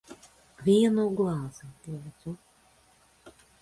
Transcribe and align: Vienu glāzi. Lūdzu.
Vienu 0.67 1.05
glāzi. 1.21 1.71
Lūdzu. 1.91 2.37